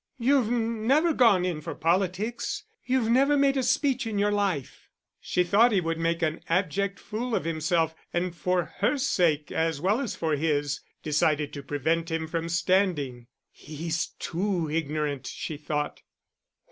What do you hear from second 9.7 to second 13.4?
well as for his, decided to prevent him from standing.